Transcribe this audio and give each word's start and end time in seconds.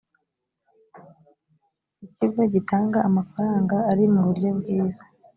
ikigo 2.05 2.41
gitanga 2.53 2.97
amafaranga 3.09 3.75
ari 3.91 4.03
mu 4.13 4.21
buryo 4.27 4.49
bwiza 4.59 5.03